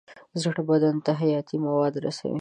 [0.41, 2.29] زړه بدن ته حیاتي مواد رسوي.